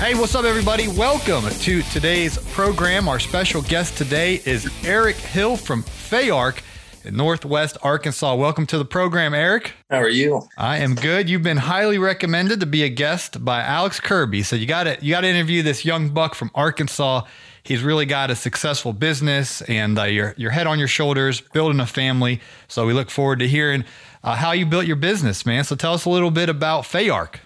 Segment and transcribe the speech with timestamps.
[0.00, 0.88] Hey, what's up, everybody?
[0.88, 3.06] Welcome to today's program.
[3.06, 6.62] Our special guest today is Eric Hill from Fayark
[7.04, 8.34] in Northwest Arkansas.
[8.34, 9.74] Welcome to the program, Eric.
[9.90, 10.48] How are you?
[10.56, 11.28] I am good.
[11.28, 14.42] You've been highly recommended to be a guest by Alex Kirby.
[14.42, 17.26] So you got to you got to interview this young buck from Arkansas.
[17.62, 21.78] He's really got a successful business and uh, your your head on your shoulders, building
[21.78, 22.40] a family.
[22.68, 23.84] So we look forward to hearing
[24.24, 25.64] uh, how you built your business, man.
[25.64, 27.40] So tell us a little bit about Fayark.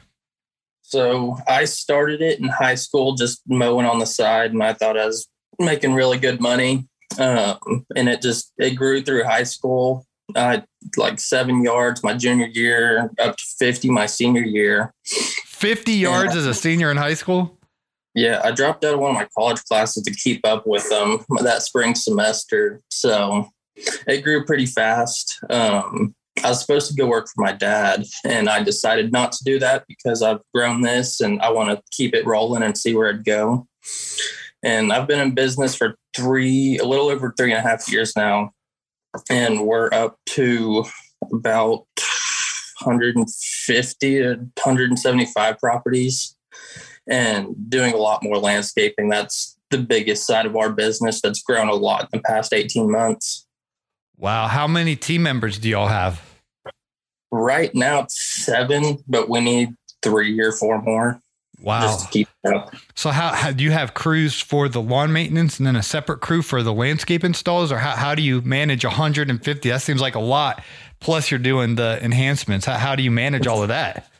[0.94, 4.96] So I started it in high school, just mowing on the side, and I thought
[4.96, 5.28] I was
[5.58, 6.86] making really good money.
[7.18, 10.06] Um, and it just it grew through high school.
[10.36, 10.62] I
[10.96, 14.94] like seven yards my junior year, up to fifty my senior year.
[15.04, 17.58] Fifty yards as a senior in high school.
[18.14, 21.24] Yeah, I dropped out of one of my college classes to keep up with them
[21.40, 22.80] that spring semester.
[22.88, 23.50] So
[24.06, 25.40] it grew pretty fast.
[25.50, 29.44] Um, I was supposed to go work for my dad, and I decided not to
[29.44, 32.94] do that because I've grown this and I want to keep it rolling and see
[32.94, 33.66] where it'd go.
[34.62, 38.16] And I've been in business for three, a little over three and a half years
[38.16, 38.50] now,
[39.30, 40.84] and we're up to
[41.32, 41.86] about
[42.82, 46.36] 150 to 175 properties
[47.08, 49.08] and doing a lot more landscaping.
[49.08, 52.90] That's the biggest side of our business that's grown a lot in the past 18
[52.90, 53.43] months.
[54.16, 54.48] Wow.
[54.48, 56.22] How many team members do y'all have?
[57.30, 59.70] Right now it's seven, but we need
[60.02, 61.20] three or four more.
[61.60, 61.82] Wow.
[61.82, 62.74] Just to keep up.
[62.94, 66.20] So how, how do you have crews for the lawn maintenance and then a separate
[66.20, 69.68] crew for the landscape installs or how, how do you manage 150?
[69.68, 70.62] That seems like a lot.
[71.00, 72.66] Plus you're doing the enhancements.
[72.66, 74.10] How, how do you manage all of that?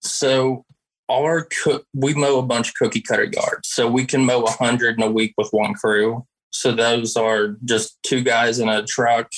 [0.00, 0.64] So
[1.10, 3.68] our cook, we mow a bunch of cookie cutter yards.
[3.68, 6.24] So we can mow a hundred in a week with one crew.
[6.54, 9.28] So those are just two guys in a truck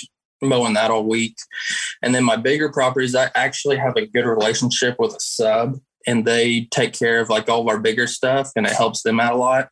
[0.42, 1.36] mowing that all week.
[2.02, 6.24] And then my bigger properties, I actually have a good relationship with a sub and
[6.24, 9.32] they take care of like all of our bigger stuff and it helps them out
[9.32, 9.68] a lot.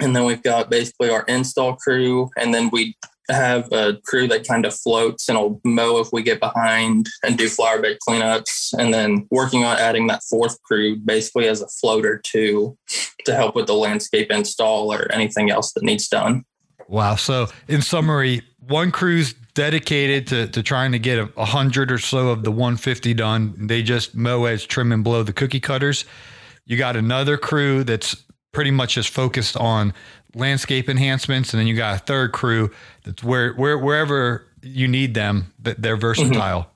[0.00, 2.96] And then we've got basically our install crew and then we
[3.30, 7.38] have a crew that kind of floats and will mow if we get behind and
[7.38, 11.68] do flower bed cleanups and then working on adding that fourth crew basically as a
[11.68, 12.76] floater too
[13.24, 16.44] to help with the landscape install or anything else that needs done.
[16.88, 17.16] Wow.
[17.16, 22.28] So in summary, one crew's dedicated to, to trying to get a, hundred or so
[22.28, 23.66] of the 150 done.
[23.68, 26.04] They just mow as trim and blow the cookie cutters.
[26.66, 29.94] You got another crew that's pretty much just focused on
[30.34, 32.70] landscape enhancements, and then you got a third crew
[33.04, 36.62] that's where where wherever you need them, that they're versatile.
[36.62, 36.70] Mm-hmm.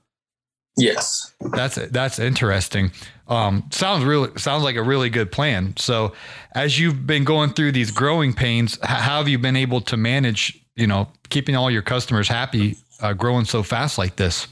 [0.77, 2.93] Yes, that's that's interesting.
[3.27, 5.75] Um, sounds really sounds like a really good plan.
[5.77, 6.15] So,
[6.55, 10.59] as you've been going through these growing pains, how have you been able to manage?
[10.77, 14.47] You know, keeping all your customers happy, uh, growing so fast like this.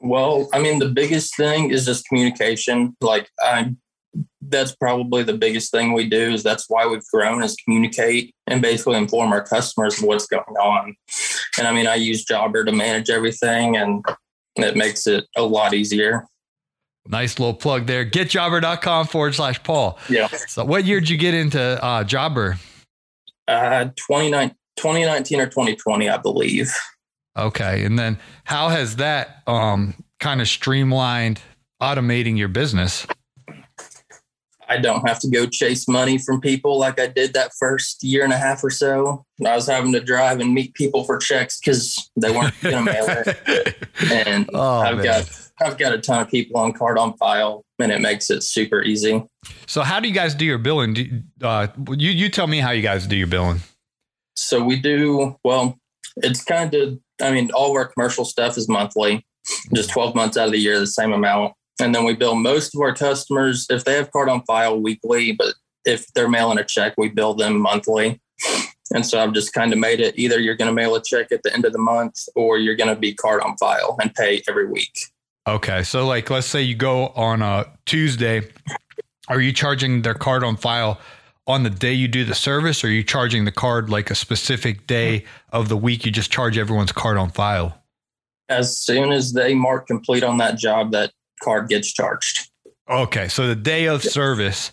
[0.00, 2.96] Well, I mean, the biggest thing is just communication.
[3.00, 3.74] Like I
[4.40, 8.62] that's probably the biggest thing we do is that's why we've grown is communicate and
[8.62, 10.94] basically inform our customers what's going on.
[11.58, 14.04] And I mean, I use Jobber to manage everything and
[14.56, 16.26] it makes it a lot easier.
[17.06, 18.04] Nice little plug there.
[18.04, 19.98] Getjobber.com forward slash Paul.
[20.08, 20.28] Yeah.
[20.28, 22.58] So what year did you get into uh, Jobber?
[23.46, 26.70] Uh, 2019 or 2020, I believe.
[27.36, 27.84] Okay.
[27.84, 31.40] And then how has that um, kind of streamlined
[31.80, 33.06] automating your business?
[34.68, 38.22] I don't have to go chase money from people like I did that first year
[38.22, 39.24] and a half or so.
[39.44, 42.92] I was having to drive and meet people for checks because they weren't going to
[42.92, 43.76] mail it.
[44.12, 45.04] And oh, I've man.
[45.04, 48.44] got I've got a ton of people on card on file, and it makes it
[48.44, 49.24] super easy.
[49.66, 50.94] So, how do you guys do your billing?
[50.94, 53.60] Do, uh, you you tell me how you guys do your billing.
[54.36, 55.76] So we do well.
[56.18, 59.26] It's kind of I mean, all of our commercial stuff is monthly,
[59.74, 62.74] just twelve months out of the year, the same amount and then we bill most
[62.74, 65.54] of our customers if they have card on file weekly, but
[65.84, 68.20] if they're mailing a check, we bill them monthly.
[68.94, 71.30] And so I've just kind of made it either you're going to mail a check
[71.30, 74.14] at the end of the month or you're going to be card on file and
[74.14, 74.92] pay every week.
[75.46, 75.82] Okay.
[75.82, 78.42] So, like, let's say you go on a Tuesday.
[79.28, 81.00] Are you charging their card on file
[81.46, 84.14] on the day you do the service, or are you charging the card like a
[84.14, 86.04] specific day of the week?
[86.04, 87.82] You just charge everyone's card on file?
[88.50, 92.50] As soon as they mark complete on that job, that card gets charged.
[92.88, 94.72] Okay, so the day of service,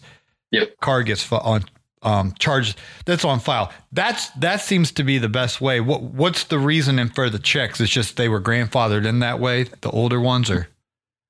[0.51, 0.79] Yep.
[0.81, 1.65] card gets on
[2.01, 2.77] um, charged.
[3.06, 3.73] That's on file.
[3.91, 5.79] That's that seems to be the best way.
[5.81, 7.81] What what's the reasoning for the checks?
[7.81, 9.63] It's just they were grandfathered in that way.
[9.63, 10.67] The older ones are.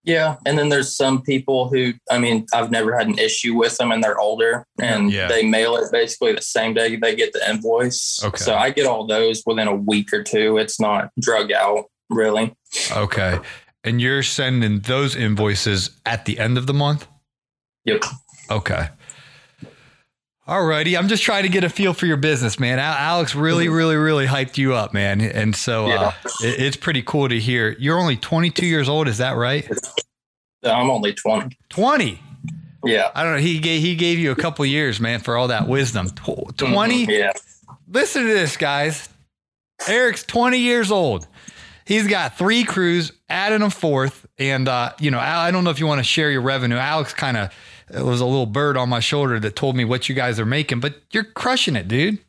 [0.03, 3.75] Yeah, and then there's some people who, I mean, I've never had an issue with
[3.77, 5.27] them, and they're older, and Yeah.
[5.27, 8.21] they mail it basically the same day they get the invoice.
[8.23, 8.37] Okay.
[8.37, 10.57] So I get all those within a week or two.
[10.59, 12.53] It's not drug out really.
[12.91, 13.39] Okay,
[13.85, 17.07] and you're sending those invoices at the end of the month.
[17.85, 18.03] Yep.
[18.51, 18.89] Okay.
[20.47, 22.77] Alrighty, I'm just trying to get a feel for your business, man.
[22.77, 26.13] Alex really, really, really hyped you up, man, and so uh, Yeah.
[26.47, 27.75] it- it's pretty cool to hear.
[27.79, 29.67] You're only 22 years old, is that right?
[30.63, 31.57] I'm only 20.
[31.69, 32.21] 20.
[32.83, 33.09] Yeah.
[33.15, 33.39] I don't know.
[33.39, 36.09] He gave he gave you a couple years, man, for all that wisdom.
[36.11, 37.05] Tw- 20.
[37.05, 37.31] Yeah.
[37.87, 39.09] Listen to this, guys.
[39.87, 41.27] Eric's 20 years old.
[41.85, 45.79] He's got three crews, adding a fourth, and uh, you know, I don't know if
[45.79, 46.77] you want to share your revenue.
[46.77, 47.53] Alex kind of
[47.89, 50.45] it was a little bird on my shoulder that told me what you guys are
[50.45, 52.19] making, but you're crushing it, dude.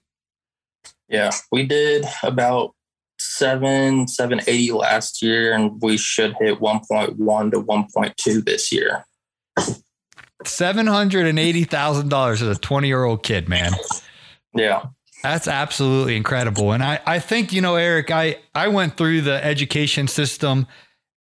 [1.09, 1.31] Yeah.
[1.51, 2.75] We did about
[3.19, 9.05] seven, seven eighty last year, and we should hit 1.1 to 1.2 this year.
[10.45, 13.73] Seven hundred and eighty thousand dollars as a 20 year old kid, man.
[14.55, 14.83] Yeah.
[15.27, 16.71] That's absolutely incredible.
[16.71, 20.69] And I, I think, you know, Eric, I, I went through the education system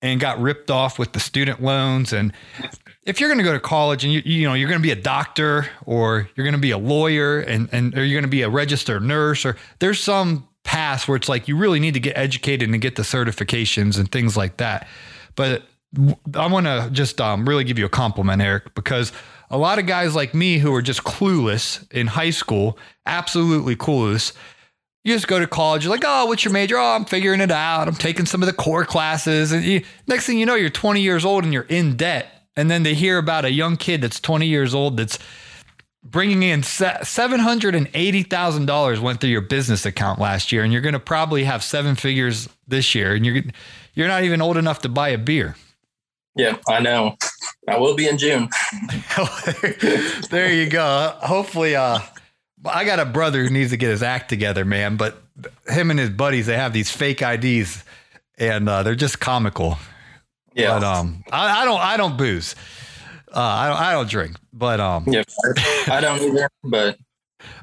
[0.02, 2.12] and got ripped off with the student loans.
[2.12, 2.34] And
[3.04, 4.90] if you're going to go to college and you, you know, you're going to be
[4.90, 8.36] a doctor or you're going to be a lawyer and, and, or you're going to
[8.36, 12.00] be a registered nurse or there's some paths where it's like you really need to
[12.00, 14.86] get educated and get the certifications and things like that.
[15.34, 15.62] But
[16.34, 19.12] I want to just um, really give you a compliment, Eric, because
[19.54, 24.32] a lot of guys like me who are just clueless in high school, absolutely clueless.
[25.04, 26.76] You just go to college, you're like, oh, what's your major?
[26.76, 27.86] Oh, I'm figuring it out.
[27.86, 29.52] I'm taking some of the core classes.
[29.52, 32.48] And you, next thing you know, you're 20 years old and you're in debt.
[32.56, 35.20] And then they hear about a young kid that's 20 years old that's
[36.02, 40.64] bringing in $780,000 went through your business account last year.
[40.64, 43.14] And you're going to probably have seven figures this year.
[43.14, 43.44] And you're,
[43.94, 45.54] you're not even old enough to buy a beer.
[46.34, 46.56] Yeah.
[46.68, 47.14] I know.
[47.68, 48.48] I will be in June.
[50.30, 51.14] there you go.
[51.22, 52.00] Hopefully, uh,
[52.64, 54.96] I got a brother who needs to get his act together, man.
[54.96, 55.22] But
[55.68, 57.84] him and his buddies, they have these fake IDs,
[58.38, 59.78] and uh, they're just comical.
[60.54, 60.78] Yeah.
[60.78, 62.54] But um, I, I don't, I don't booze.
[63.34, 64.36] Uh, I don't, I don't drink.
[64.52, 65.24] But um, yeah.
[65.86, 66.98] I don't either, but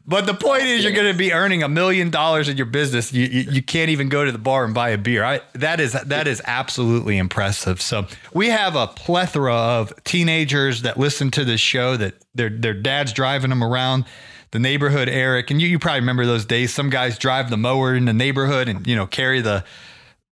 [0.05, 3.13] but the point is, you're going to be earning a million dollars in your business.
[3.13, 5.23] You, you you can't even go to the bar and buy a beer.
[5.23, 7.81] I that is that is absolutely impressive.
[7.81, 12.73] So we have a plethora of teenagers that listen to this show that their their
[12.73, 14.05] dads driving them around
[14.51, 15.07] the neighborhood.
[15.09, 16.73] Eric and you you probably remember those days.
[16.73, 19.63] Some guys drive the mower in the neighborhood and you know carry the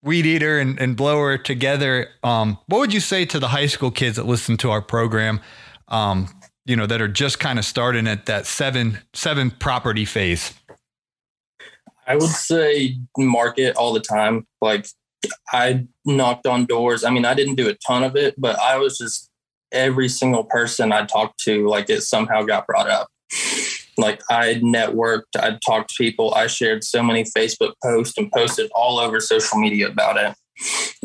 [0.03, 2.09] weed eater and, and blower together.
[2.23, 5.41] Um, what would you say to the high school kids that listen to our program?
[5.89, 6.29] Um,
[6.69, 10.53] you know, that are just kind of starting at that seven seven property phase?
[12.07, 14.47] I would say market all the time.
[14.61, 14.87] Like
[15.51, 17.05] I knocked on doors.
[17.05, 19.31] I mean, I didn't do a ton of it, but I was just
[19.73, 23.09] every single person I talked to, like it somehow got brought up.
[23.97, 28.71] Like I networked, I talked to people, I shared so many Facebook posts and posted
[28.75, 30.35] all over social media about it.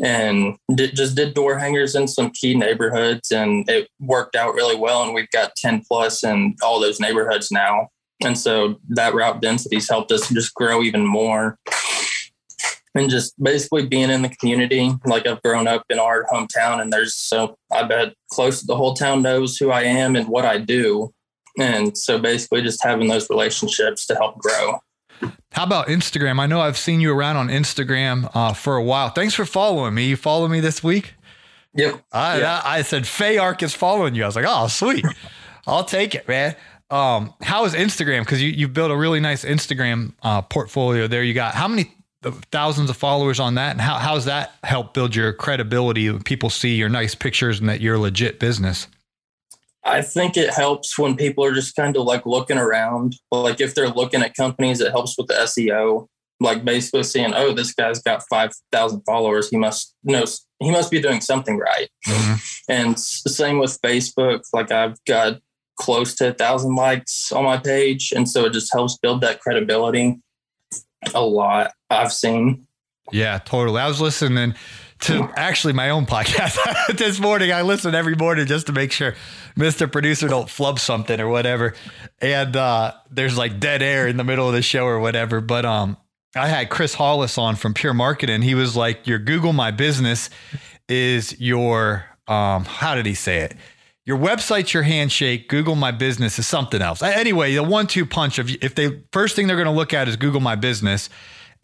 [0.02, 4.76] And did, just did door hangers in some key neighborhoods, and it worked out really
[4.76, 5.02] well.
[5.02, 7.88] And we've got 10 plus in all those neighborhoods now.
[8.22, 11.58] And so that route density's helped us just grow even more.
[12.96, 16.92] And just basically being in the community, like I've grown up in our hometown, and
[16.92, 20.44] there's so I bet close to the whole town knows who I am and what
[20.44, 21.12] I do.
[21.58, 24.78] And so basically just having those relationships to help grow.
[25.52, 26.40] How about Instagram?
[26.40, 29.10] I know I've seen you around on Instagram uh, for a while.
[29.10, 30.06] Thanks for following me.
[30.06, 31.14] You follow me this week?
[31.74, 32.04] Yep.
[32.12, 32.60] I, Yeah.
[32.64, 34.24] I, I said Faye Ark is following you.
[34.24, 35.04] I was like, oh, sweet.
[35.66, 36.56] I'll take it, man.
[36.90, 38.20] Um, how is Instagram?
[38.20, 41.22] Because you you built a really nice Instagram uh, portfolio there.
[41.22, 41.92] You got how many
[42.50, 46.16] thousands of followers on that, and how how's that help build your credibility?
[46.20, 48.86] People see your nice pictures and that you're a legit business.
[49.84, 53.16] I think it helps when people are just kind of like looking around.
[53.30, 56.08] Like if they're looking at companies, it helps with the SEO.
[56.40, 59.48] Like basically seeing, oh, this guy's got five thousand followers.
[59.50, 60.24] He must know
[60.60, 61.88] he must be doing something right.
[62.06, 62.34] Mm-hmm.
[62.68, 64.40] And same with Facebook.
[64.52, 65.40] Like I've got
[65.78, 69.40] close to a thousand likes on my page, and so it just helps build that
[69.40, 70.20] credibility
[71.14, 71.72] a lot.
[71.90, 72.66] I've seen.
[73.12, 73.80] Yeah, totally.
[73.80, 74.54] I was listening
[75.04, 76.58] to actually my own podcast
[76.96, 77.52] this morning.
[77.52, 79.14] I listen every morning just to make sure
[79.56, 79.90] Mr.
[79.90, 81.74] Producer don't flub something or whatever.
[82.20, 85.40] And uh, there's like dead air in the middle of the show or whatever.
[85.40, 85.96] But um,
[86.34, 88.42] I had Chris Hollis on from Pure Marketing.
[88.42, 90.30] He was like, "Your Google My Business
[90.88, 93.56] is your um, how did he say it?
[94.06, 95.48] Your website's your handshake.
[95.48, 97.02] Google My Business is something else.
[97.02, 100.16] Anyway, the one-two punch of if they first thing they're going to look at is
[100.16, 101.08] Google My Business,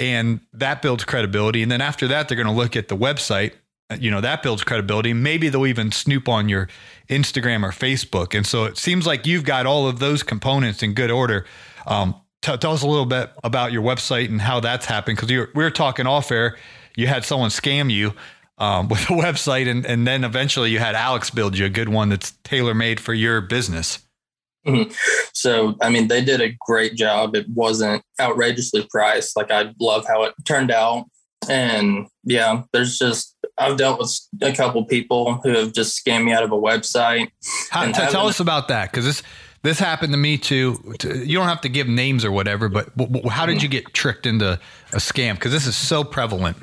[0.00, 3.52] and that builds credibility, and then after that they're going to look at the website.
[3.98, 5.12] You know that builds credibility.
[5.12, 6.68] Maybe they'll even snoop on your
[7.08, 8.36] Instagram or Facebook.
[8.36, 11.44] And so it seems like you've got all of those components in good order.
[11.86, 15.28] Um, t- tell us a little bit about your website and how that's happened because
[15.28, 16.56] we were talking off air.
[16.96, 18.14] You had someone scam you
[18.58, 21.88] um, with a website, and, and then eventually you had Alex build you a good
[21.88, 23.98] one that's tailor made for your business.
[24.66, 24.92] Mm-hmm.
[25.32, 27.34] So, I mean, they did a great job.
[27.34, 29.36] It wasn't outrageously priced.
[29.36, 31.06] Like, I love how it turned out.
[31.48, 36.32] And yeah, there's just, I've dealt with a couple people who have just scammed me
[36.32, 37.28] out of a website.
[37.70, 39.22] How, tell us about that because this,
[39.62, 40.94] this happened to me too.
[41.02, 42.90] You don't have to give names or whatever, but
[43.30, 44.60] how did you get tricked into
[44.92, 45.34] a scam?
[45.34, 46.58] Because this is so prevalent.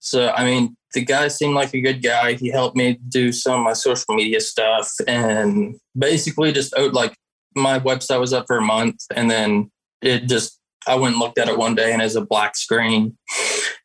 [0.00, 2.32] So, I mean, the guy seemed like a good guy.
[2.34, 7.14] He helped me do some of my social media stuff and basically just oh, like
[7.54, 9.70] my website was up for a month and then
[10.02, 13.16] it just, I went and looked at it one day and it's a black screen.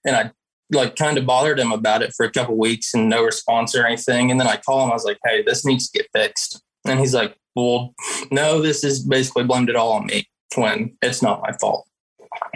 [0.05, 0.31] And I
[0.71, 3.85] like kind of bothered him about it for a couple weeks and no response or
[3.85, 4.31] anything.
[4.31, 6.61] And then I call him, I was like, hey, this needs to get fixed.
[6.85, 7.93] And he's like, well,
[8.31, 11.87] no, this is basically blamed it all on me when it's not my fault.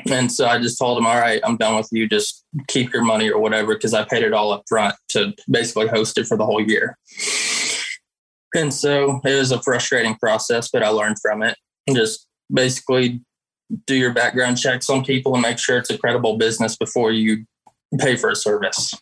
[0.10, 2.08] And so I just told him, all right, I'm done with you.
[2.08, 5.88] Just keep your money or whatever, because I paid it all up front to basically
[5.88, 6.98] host it for the whole year.
[8.56, 11.58] And so it was a frustrating process, but I learned from it.
[11.86, 13.22] And just basically
[13.86, 17.46] do your background checks on people and make sure it's a credible business before you
[18.00, 18.96] pay for a service.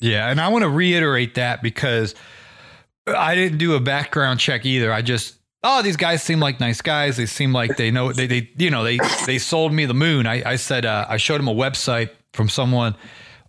[0.00, 0.30] Yeah.
[0.30, 2.14] And I want to reiterate that because
[3.06, 4.92] I didn't do a background check either.
[4.92, 7.16] I just oh, these guys seem like nice guys.
[7.16, 10.26] They seem like they know they they you know they they sold me the moon.
[10.26, 12.94] I I said uh, I showed them a website from someone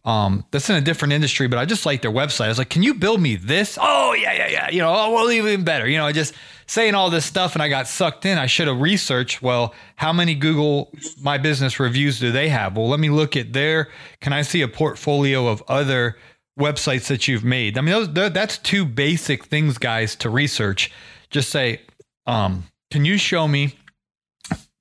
[0.04, 2.46] um, that's in a different industry, but I just like their website.
[2.46, 3.78] I was like, can you build me this?
[3.80, 4.70] Oh yeah yeah yeah.
[4.70, 5.88] You know, oh well even better.
[5.88, 6.34] You know, I just
[6.66, 8.38] saying all this stuff and I got sucked in.
[8.38, 9.42] I should have researched.
[9.42, 10.92] Well, how many Google
[11.22, 12.76] My Business reviews do they have?
[12.76, 13.90] Well, let me look at their.
[14.22, 16.18] Can I see a portfolio of other
[16.60, 17.78] websites that you've made?
[17.78, 20.92] I mean, those, that's two basic things, guys, to research.
[21.30, 21.82] Just say,
[22.26, 23.76] um, can you show me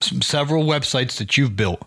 [0.01, 1.83] some, several websites that you've built?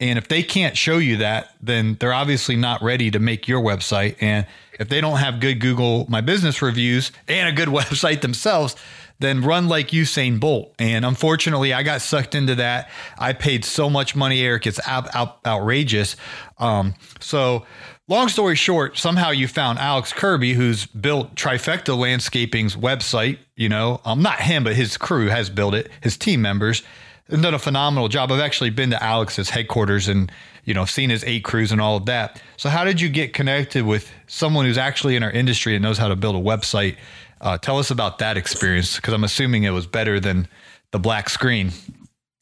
[0.00, 3.60] And if they can't show you that, then they're obviously not ready to make your
[3.60, 4.16] website.
[4.20, 4.46] And
[4.78, 8.76] if they don't have good Google My Business reviews and a good website themselves,
[9.18, 10.74] then run like Usain Bolt.
[10.78, 12.90] And unfortunately, I got sucked into that.
[13.18, 14.66] I paid so much money, Eric.
[14.66, 16.16] It's out, out, outrageous.
[16.56, 17.66] Um, so
[18.10, 23.38] long story short, somehow you found Alex Kirby, who's built Trifecta Landscaping's website.
[23.56, 26.82] You know, um, not him, but his crew has built it, his team members,
[27.28, 28.30] and done a phenomenal job.
[28.30, 30.30] I've actually been to Alex's headquarters and,
[30.64, 32.42] you know, seen his eight crews and all of that.
[32.56, 35.96] So, how did you get connected with someone who's actually in our industry and knows
[35.96, 36.96] how to build a website?
[37.40, 40.46] Uh, tell us about that experience because I'm assuming it was better than
[40.90, 41.70] the black screen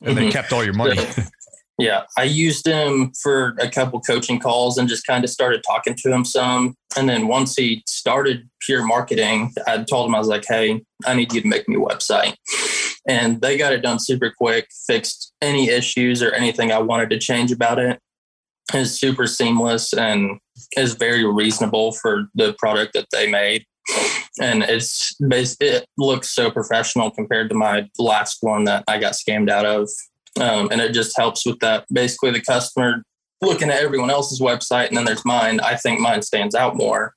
[0.01, 0.27] and mm-hmm.
[0.27, 0.99] they kept all your money.
[1.79, 5.95] Yeah, I used him for a couple coaching calls and just kind of started talking
[5.95, 6.75] to him some.
[6.97, 11.15] And then once he started pure marketing, I told him, I was like, hey, I
[11.15, 12.35] need you to make me a website.
[13.07, 17.19] And they got it done super quick, fixed any issues or anything I wanted to
[17.19, 18.01] change about it.
[18.75, 20.41] It's super seamless and
[20.77, 23.65] is very reasonable for the product that they made.
[24.41, 29.49] And it's it looks so professional compared to my last one that I got scammed
[29.49, 29.89] out of
[30.41, 31.85] um, and it just helps with that.
[31.93, 33.03] Basically, the customer
[33.41, 35.61] looking at everyone else's website, and then there's mine.
[35.61, 37.15] I think mine stands out more,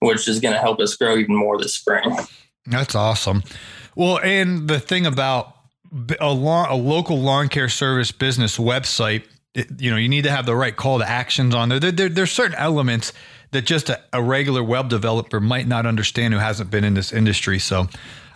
[0.00, 2.16] which is going to help us grow even more this spring.
[2.66, 3.42] That's awesome.
[3.94, 5.56] Well, and the thing about
[6.20, 9.24] a, lawn, a local lawn care service business website,
[9.54, 11.80] it, you know, you need to have the right call to actions on there.
[11.80, 13.12] there, there there's certain elements
[13.50, 17.12] that just a, a regular web developer might not understand who hasn't been in this
[17.12, 17.58] industry.
[17.58, 17.88] So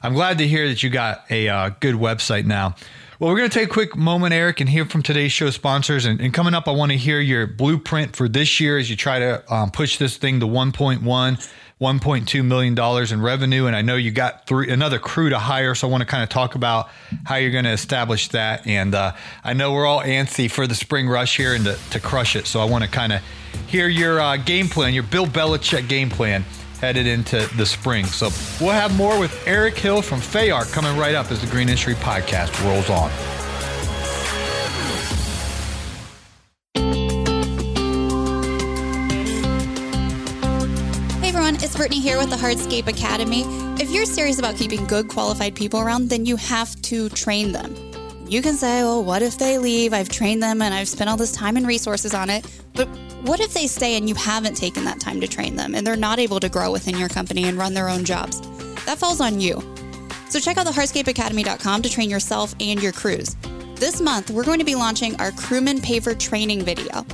[0.03, 2.75] I'm glad to hear that you got a uh, good website now.
[3.21, 6.05] Well, we're going to take a quick moment, Eric, and hear from today's show sponsors.
[6.05, 8.97] And, and coming up, I want to hear your blueprint for this year as you
[8.97, 13.67] try to um, push this thing to 1.1, 1.2 million dollars in revenue.
[13.67, 16.25] And I know you got three another crew to hire, so I want to kind
[16.25, 16.89] of talk about
[17.25, 18.67] how you're going to establish that.
[18.67, 22.01] And uh, I know we're all antsy for the spring rush here and to, to
[22.01, 22.49] crush it.
[22.49, 23.23] So I want to kind of
[23.69, 26.45] hear your uh, game plan, your Bill Belichick game plan
[26.85, 28.05] headed into the spring.
[28.05, 28.29] So
[28.61, 31.95] we'll have more with Eric Hill from Fayark coming right up as the Green Industry
[31.95, 33.11] Podcast rolls on.
[41.23, 43.45] Hey everyone, it's Brittany here with the Hardscape Academy.
[43.81, 47.75] If you're serious about keeping good qualified people around, then you have to train them.
[48.29, 49.95] You can say, well, what if they leave?
[49.95, 52.45] I've trained them and I've spent all this time and resources on it.
[52.75, 52.89] But
[53.25, 55.97] what if they stay and you haven't taken that time to train them and they're
[55.97, 58.41] not able to grow within your company and run their own jobs?
[58.85, 59.63] That falls on you.
[60.29, 63.35] So check out the hardscapeacademy.com to train yourself and your crews.
[63.77, 67.05] This month, we're going to be launching our Crewman Paver training video.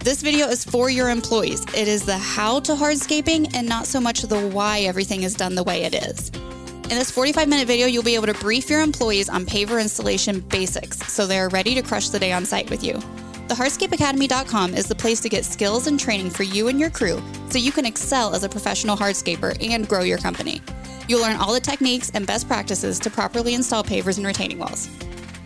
[0.00, 1.64] This video is for your employees.
[1.74, 5.54] It is the how to hardscaping and not so much the why everything is done
[5.54, 6.28] the way it is.
[6.28, 10.40] In this 45 minute video, you'll be able to brief your employees on paver installation
[10.40, 13.00] basics so they're ready to crush the day on site with you.
[13.48, 17.22] The hardscapeacademy.com is the place to get skills and training for you and your crew
[17.48, 20.60] so you can excel as a professional hardscaper and grow your company.
[21.08, 24.90] You'll learn all the techniques and best practices to properly install pavers and retaining walls.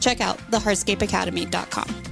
[0.00, 2.11] Check out thehardscapeacademy.com.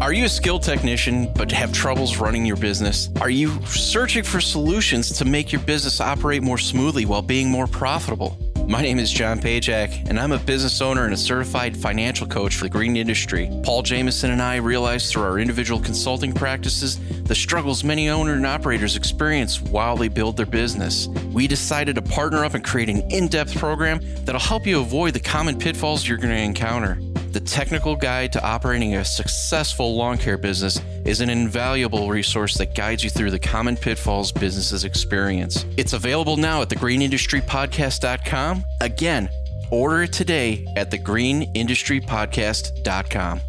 [0.00, 3.10] Are you a skilled technician but have troubles running your business?
[3.20, 7.66] Are you searching for solutions to make your business operate more smoothly while being more
[7.66, 8.38] profitable?
[8.66, 12.54] My name is John Pajak, and I'm a business owner and a certified financial coach
[12.54, 13.50] for the green industry.
[13.62, 18.46] Paul Jameson and I realized through our individual consulting practices the struggles many owners and
[18.46, 21.08] operators experience while they build their business.
[21.30, 25.12] We decided to partner up and create an in depth program that'll help you avoid
[25.12, 26.98] the common pitfalls you're going to encounter.
[27.32, 32.74] The Technical Guide to Operating a Successful Lawn Care Business is an invaluable resource that
[32.74, 35.64] guides you through the common pitfalls businesses experience.
[35.76, 38.64] It's available now at thegreenindustrypodcast.com.
[38.80, 39.30] Again,
[39.70, 43.40] order it today at thegreenindustrypodcast.com.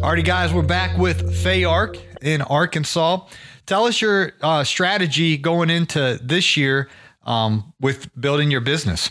[0.00, 3.26] Alrighty, guys, we're back with Fay Ark in Arkansas.
[3.66, 6.88] Tell us your uh, strategy going into this year
[7.24, 9.10] um, with building your business.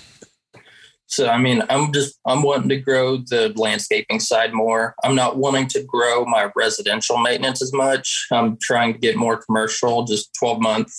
[1.08, 4.94] So I mean, I'm just I'm wanting to grow the landscaping side more.
[5.04, 8.28] I'm not wanting to grow my residential maintenance as much.
[8.32, 10.92] I'm trying to get more commercial, just 12 month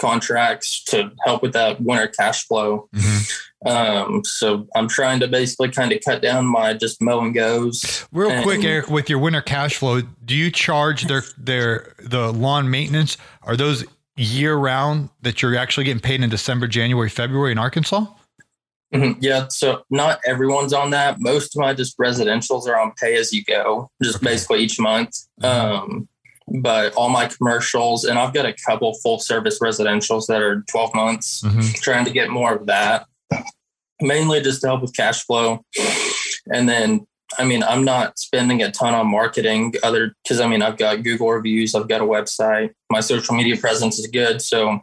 [0.00, 2.88] contracts to help with that winter cash flow.
[2.94, 3.68] Mm-hmm.
[3.68, 8.06] Um, so I'm trying to basically kind of cut down my just mow and goes.
[8.12, 12.32] Real and, quick, Eric, with your winter cash flow, do you charge their their the
[12.32, 13.16] lawn maintenance?
[13.42, 13.84] Are those
[14.16, 18.04] year round that you're actually getting paid in December, January, February in Arkansas?
[18.94, 19.18] Mm-hmm.
[19.20, 21.20] Yeah, so not everyone's on that.
[21.20, 24.26] Most of my just residentials are on pay as you go, just okay.
[24.26, 25.10] basically each month.
[25.42, 25.92] Mm-hmm.
[25.92, 26.08] Um,
[26.46, 30.94] but all my commercials, and I've got a couple full service residentials that are 12
[30.94, 31.60] months, mm-hmm.
[31.80, 33.06] trying to get more of that,
[34.00, 35.64] mainly just to help with cash flow.
[36.52, 37.06] And then,
[37.38, 41.02] I mean, I'm not spending a ton on marketing other because I mean, I've got
[41.02, 44.42] Google reviews, I've got a website, my social media presence is good.
[44.42, 44.78] So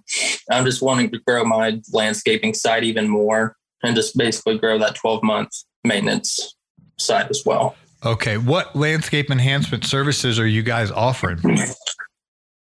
[0.49, 4.95] I'm just wanting to grow my landscaping site even more and just basically grow that
[4.95, 5.51] 12 month
[5.83, 6.55] maintenance
[6.97, 7.75] side as well.
[8.03, 8.37] Okay.
[8.37, 11.39] What landscape enhancement services are you guys offering?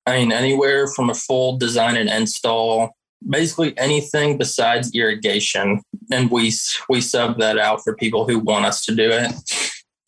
[0.06, 2.90] I mean, anywhere from a full design and install,
[3.26, 5.80] basically anything besides irrigation.
[6.12, 6.52] And we,
[6.90, 9.32] we sub that out for people who want us to do it.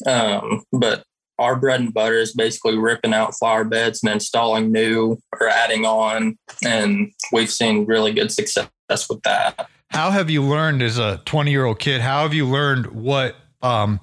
[0.06, 1.04] Um, but
[1.38, 5.86] our bread and butter is basically ripping out flower beds and installing new or adding
[5.86, 6.36] on.
[6.62, 8.68] And we've seen really good success
[9.08, 12.00] with that how have you learned as a 20 year old kid?
[12.00, 14.00] How have you learned what um,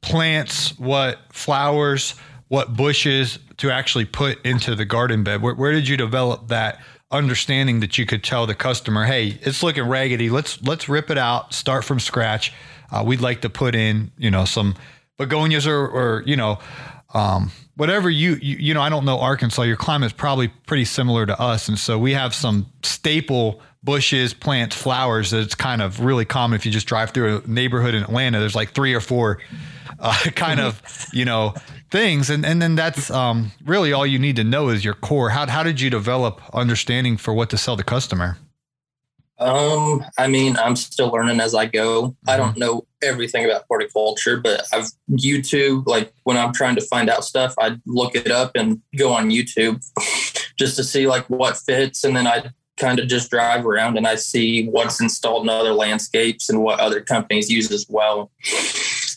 [0.00, 2.14] plants, what flowers,
[2.48, 5.42] what bushes to actually put into the garden bed?
[5.42, 9.62] Where, where, did you develop that understanding that you could tell the customer, "Hey, it's
[9.62, 10.30] looking raggedy.
[10.30, 12.52] Let's let's rip it out, start from scratch.
[12.90, 14.74] Uh, we'd like to put in, you know, some
[15.18, 16.58] begonias or, or you know."
[17.14, 19.62] Um, whatever you, you, you know, I don't know Arkansas.
[19.62, 24.34] Your climate is probably pretty similar to us, and so we have some staple bushes,
[24.34, 27.94] plants, flowers that it's kind of really common if you just drive through a neighborhood
[27.94, 28.40] in Atlanta.
[28.40, 29.38] There's like three or four
[29.98, 31.54] uh, kind of you know
[31.90, 35.30] things, and and then that's um, really all you need to know is your core.
[35.30, 38.36] How how did you develop understanding for what to sell the customer?
[39.38, 42.08] Um, I mean, I'm still learning as I go.
[42.08, 42.30] Mm-hmm.
[42.30, 47.08] I don't know everything about horticulture, but I've YouTube, like when I'm trying to find
[47.08, 49.84] out stuff, I look it up and go on YouTube
[50.58, 52.04] just to see like what fits.
[52.04, 55.72] And then I kind of just drive around and I see what's installed in other
[55.72, 58.30] landscapes and what other companies use as well.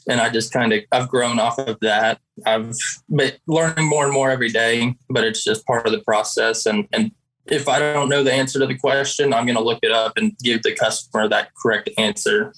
[0.08, 2.20] And I just kind of I've grown off of that.
[2.46, 2.76] I've
[3.10, 6.66] been learning more and more every day, but it's just part of the process.
[6.66, 7.12] And and
[7.45, 10.17] if I don't know the answer to the question, I'm going to look it up
[10.17, 12.54] and give the customer that correct answer.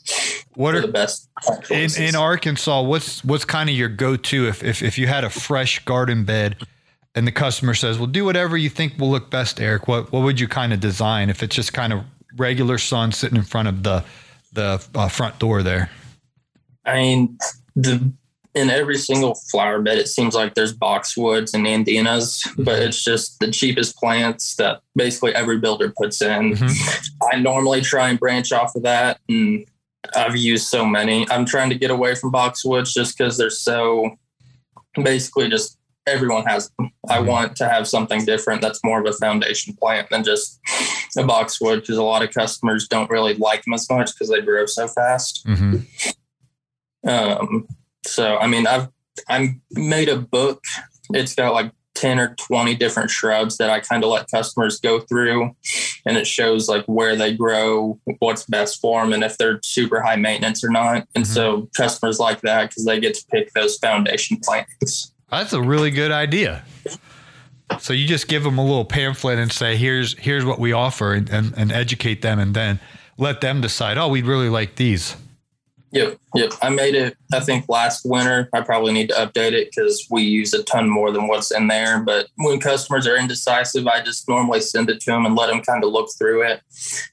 [0.55, 1.29] What are the best
[1.69, 2.81] in, in Arkansas?
[2.81, 6.25] What's what's kind of your go to if, if if you had a fresh garden
[6.25, 6.57] bed
[7.15, 10.23] and the customer says, "Well, do whatever you think will look best, Eric." What what
[10.23, 12.03] would you kind of design if it's just kind of
[12.35, 14.03] regular sun sitting in front of the
[14.53, 15.89] the uh, front door there?
[16.85, 17.37] I mean,
[17.75, 18.13] the
[18.55, 23.39] in every single flower bed, it seems like there's boxwoods and nandinas, but it's just
[23.39, 26.53] the cheapest plants that basically every builder puts in.
[26.53, 27.25] Mm-hmm.
[27.31, 29.65] I normally try and branch off of that, and
[30.15, 31.29] I've used so many.
[31.31, 34.17] I'm trying to get away from boxwoods just because they're so
[35.01, 36.91] basically just everyone has them.
[37.09, 37.27] I mm-hmm.
[37.27, 40.59] want to have something different that's more of a foundation plant than just
[41.17, 44.41] a boxwood because a lot of customers don't really like them as much because they
[44.41, 45.45] grow so fast.
[45.47, 47.09] Mm-hmm.
[47.09, 47.67] Um,
[48.05, 48.89] so I mean, I've
[49.29, 50.63] I made a book.
[51.11, 55.01] It's got like 10 or 20 different shrubs that I kind of let customers go
[55.01, 55.55] through
[56.05, 60.01] and it shows like where they grow, what's best for them, and if they're super
[60.01, 61.07] high maintenance or not.
[61.15, 61.33] And mm-hmm.
[61.33, 65.13] so customers like that because they get to pick those foundation plants.
[65.29, 66.63] That's a really good idea.
[67.79, 71.13] So you just give them a little pamphlet and say, here's here's what we offer
[71.13, 72.79] and, and, and educate them and then
[73.17, 75.15] let them decide, oh, we'd really like these.
[75.93, 76.53] Yep, yep.
[76.63, 77.15] I made it.
[77.32, 78.49] I think last winter.
[78.51, 81.67] I probably need to update it because we use a ton more than what's in
[81.67, 81.99] there.
[81.99, 85.62] But when customers are indecisive, I just normally send it to them and let them
[85.62, 86.62] kind of look through it,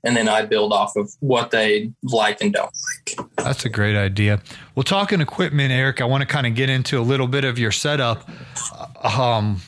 [0.02, 2.72] and then I build off of what they like and don't
[3.18, 3.28] like.
[3.36, 4.40] That's a great idea.
[4.74, 7.58] Well, talking equipment, Eric, I want to kind of get into a little bit of
[7.58, 8.28] your setup.
[9.04, 9.60] Um,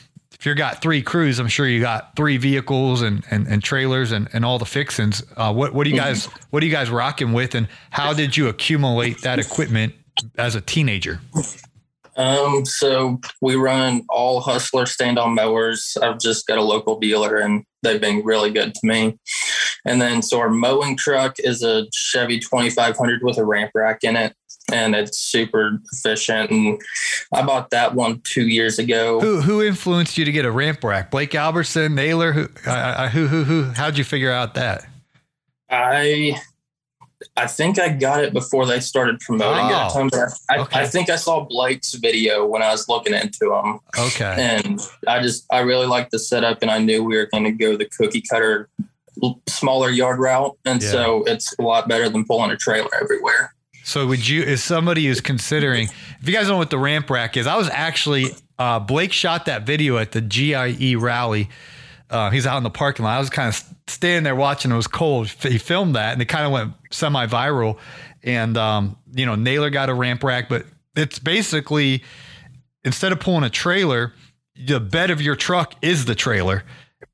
[0.43, 4.11] if you got three crews, I'm sure you got three vehicles and, and, and trailers
[4.11, 5.23] and, and all the fixings.
[5.37, 8.35] Uh, what what do you guys what are you guys rocking with, and how did
[8.35, 9.93] you accumulate that equipment
[10.37, 11.21] as a teenager?
[12.17, 15.95] Um, so we run all Hustler stand on mowers.
[16.01, 19.17] I've just got a local dealer and they've been really good to me.
[19.85, 24.17] And then so our mowing truck is a Chevy 2500 with a ramp rack in
[24.17, 24.35] it
[24.71, 26.51] and it's super efficient.
[26.51, 26.81] And
[27.33, 29.19] I bought that one two years ago.
[29.19, 31.11] Who who influenced you to get a ramp rack?
[31.11, 32.31] Blake Albertson, Naylor.
[32.31, 33.63] Who uh, who who who?
[33.71, 34.85] How'd you figure out that?
[35.69, 36.39] I
[37.35, 40.33] I think I got it before they started promoting oh, it.
[40.49, 40.79] I, okay.
[40.81, 43.79] I, think I saw Blake's video when I was looking into them.
[43.97, 44.35] Okay.
[44.37, 47.51] And I just I really liked the setup, and I knew we were going to
[47.51, 48.69] go the cookie cutter
[49.47, 50.91] smaller yard route, and yeah.
[50.91, 53.53] so it's a lot better than pulling a trailer everywhere.
[53.83, 55.89] So would you, if somebody is considering,
[56.21, 59.45] if you guys know what the ramp rack is, I was actually uh, Blake shot
[59.45, 61.49] that video at the GIE rally.
[62.09, 63.17] Uh, he's out in the parking lot.
[63.17, 64.71] I was kind of standing there watching.
[64.71, 65.27] It was cold.
[65.27, 67.77] He filmed that, and it kind of went semi-viral.
[68.23, 70.65] And um, you know, Naylor got a ramp rack, but
[70.95, 72.03] it's basically
[72.85, 74.13] instead of pulling a trailer,
[74.55, 76.63] the bed of your truck is the trailer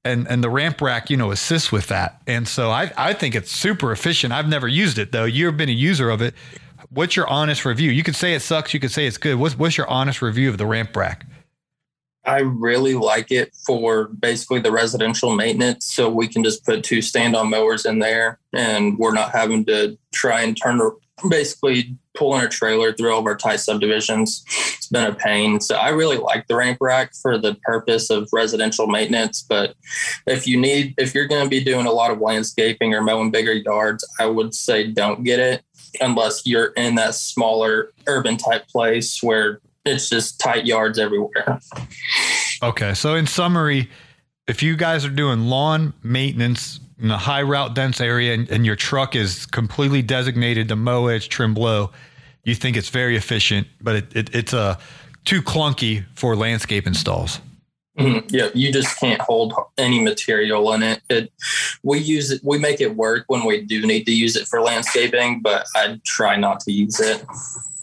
[0.05, 2.21] and and the ramp rack you know assists with that.
[2.27, 4.33] And so i i think it's super efficient.
[4.33, 5.25] I've never used it though.
[5.25, 6.33] You've been a user of it.
[6.89, 7.91] What's your honest review?
[7.91, 8.73] You could say it sucks.
[8.73, 9.35] You could say it's good.
[9.35, 11.25] What's what's your honest review of the ramp rack?
[12.25, 15.85] I really like it for basically the residential maintenance.
[15.85, 19.65] So we can just put two stand on mowers in there and we're not having
[19.65, 20.79] to try and turn
[21.29, 24.43] basically pulling a trailer through all of our tight subdivisions.
[24.77, 25.61] It's been a pain.
[25.61, 29.41] So I really like the ramp rack for the purpose of residential maintenance.
[29.47, 29.73] But
[30.27, 33.31] if you need, if you're going to be doing a lot of landscaping or mowing
[33.31, 35.63] bigger yards, I would say don't get it
[36.01, 41.59] unless you're in that smaller urban type place where it's just tight yards everywhere.
[42.61, 42.93] Okay.
[42.93, 43.89] So in summary,
[44.47, 48.65] if you guys are doing lawn maintenance in a high route dense area and, and
[48.65, 51.91] your truck is completely designated to mow edge trim blow,
[52.49, 54.75] you think it's very efficient, but it, it, it's a uh,
[55.25, 57.39] too clunky for landscape installs.
[57.97, 58.27] Mm-hmm.
[58.29, 61.01] Yeah, you just can't hold any material in it.
[61.09, 61.33] it.
[61.83, 62.41] We use it.
[62.43, 65.99] We make it work when we do need to use it for landscaping, but I
[66.05, 67.25] try not to use it.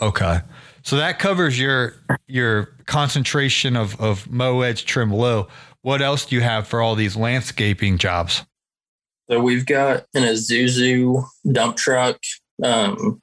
[0.00, 0.40] Okay,
[0.83, 5.48] so that covers your your concentration of of mow edge trim low.
[5.83, 8.44] What else do you have for all these landscaping jobs?
[9.29, 12.18] So we've got an Isuzu dump truck,
[12.62, 13.20] um,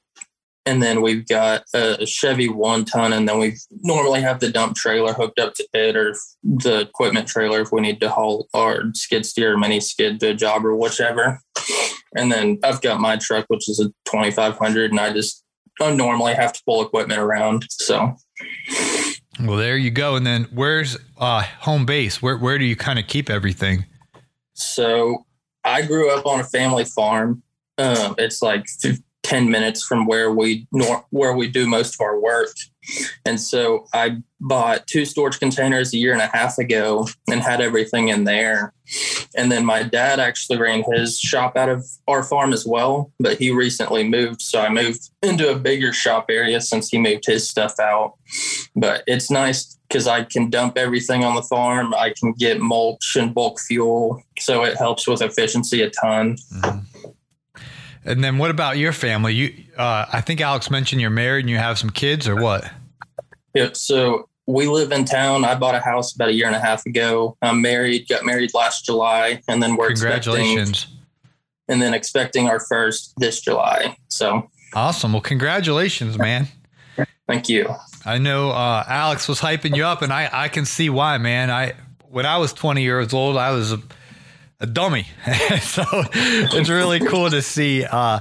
[0.66, 4.76] and then we've got a Chevy one ton, and then we normally have the dump
[4.76, 8.82] trailer hooked up to it or the equipment trailer if we need to haul our
[8.94, 11.40] skid steer or mini skid to a job or whichever.
[12.16, 15.44] And then I've got my truck, which is a 2500, and I just
[15.78, 17.66] don't normally have to pull equipment around.
[17.68, 18.14] So,
[19.40, 20.16] well, there you go.
[20.16, 22.22] And then where's uh, home base?
[22.22, 23.84] Where where do you kind of keep everything?
[24.54, 25.26] So
[25.64, 27.42] I grew up on a family farm.
[27.76, 28.66] Um, it's like
[29.24, 32.50] 10 minutes from where we nor- where we do most of our work.
[33.24, 37.62] And so I bought two storage containers a year and a half ago and had
[37.62, 38.74] everything in there.
[39.34, 43.38] And then my dad actually ran his shop out of our farm as well, but
[43.38, 44.42] he recently moved.
[44.42, 48.14] So I moved into a bigger shop area since he moved his stuff out.
[48.76, 51.94] But it's nice because I can dump everything on the farm.
[51.94, 54.22] I can get mulch and bulk fuel.
[54.38, 56.36] So it helps with efficiency a ton.
[56.52, 56.93] Mm-hmm.
[58.04, 59.34] And then what about your family?
[59.34, 62.70] You, uh, I think Alex mentioned you're married and you have some kids, or what?
[63.54, 63.70] Yeah.
[63.72, 65.44] So we live in town.
[65.44, 67.36] I bought a house about a year and a half ago.
[67.40, 68.08] I'm married.
[68.08, 70.86] Got married last July, and then we're congratulations.
[71.68, 73.96] And then expecting our first this July.
[74.08, 75.12] So awesome.
[75.12, 76.48] Well, congratulations, man.
[77.26, 77.74] Thank you.
[78.04, 81.50] I know uh, Alex was hyping you up, and I I can see why, man.
[81.50, 81.72] I
[82.10, 83.80] when I was 20 years old, I was a
[84.60, 85.06] a dummy.
[85.60, 88.20] so it's really cool to see, uh,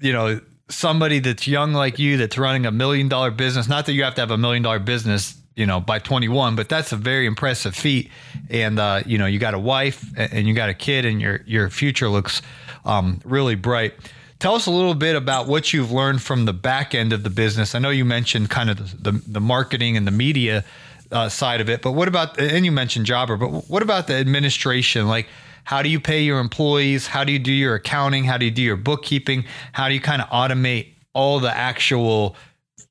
[0.00, 3.68] you know, somebody that's young like you that's running a million dollar business.
[3.68, 6.68] Not that you have to have a million dollar business, you know, by 21, but
[6.68, 8.10] that's a very impressive feat.
[8.50, 11.40] And uh, you know, you got a wife and you got a kid, and your
[11.46, 12.42] your future looks
[12.84, 13.94] um, really bright.
[14.38, 17.30] Tell us a little bit about what you've learned from the back end of the
[17.30, 17.74] business.
[17.74, 20.64] I know you mentioned kind of the, the, the marketing and the media
[21.10, 24.14] uh, side of it, but what about, and you mentioned Jobber, but what about the
[24.14, 25.08] administration?
[25.08, 25.28] Like,
[25.64, 27.06] how do you pay your employees?
[27.06, 28.24] How do you do your accounting?
[28.24, 29.44] How do you do your bookkeeping?
[29.72, 32.36] How do you kind of automate all the actual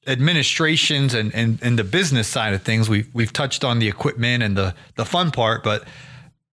[0.08, 2.90] administrations and, and, and the business side of things?
[2.90, 5.84] We've, we've touched on the equipment and the, the fun part, but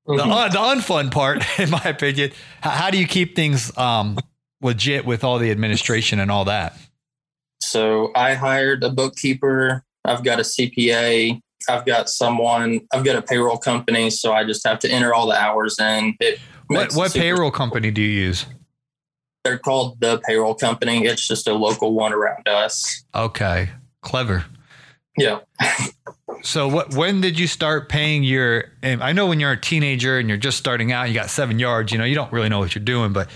[0.07, 4.19] the, uh, the unfun part, in my opinion, how, how do you keep things um,
[4.61, 6.77] legit with all the administration and all that?
[7.63, 9.85] So I hired a bookkeeper.
[10.05, 11.41] I've got a CPA.
[11.69, 15.27] I've got someone, I've got a payroll company, so I just have to enter all
[15.27, 16.17] the hours in.
[16.21, 18.47] It what what payroll company do you use?
[19.45, 21.07] They're called the payroll company.
[21.07, 23.05] It's just a local one around us.
[23.15, 23.71] Okay,
[24.03, 24.45] clever.
[25.17, 25.41] Yeah.
[26.43, 26.95] so what?
[26.95, 28.67] When did you start paying your?
[28.83, 31.91] I know when you're a teenager and you're just starting out, you got seven yards.
[31.91, 33.13] You know, you don't really know what you're doing.
[33.13, 33.29] But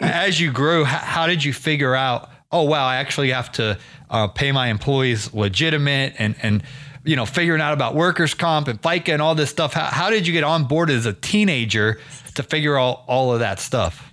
[0.00, 2.30] as you grew, how, how did you figure out?
[2.50, 6.62] Oh wow, I actually have to uh, pay my employees legitimate and and
[7.04, 9.72] you know, figuring out about workers' comp and FICA and all this stuff.
[9.72, 12.00] How, how did you get on board as a teenager
[12.34, 14.06] to figure out all of that stuff?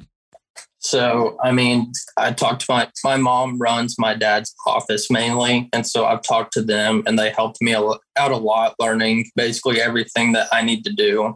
[0.80, 5.86] So, I mean, I talked to my my mom runs my dad's office mainly, and
[5.86, 10.32] so I've talked to them, and they helped me out a lot, learning basically everything
[10.34, 11.36] that I need to do.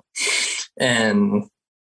[0.79, 1.49] And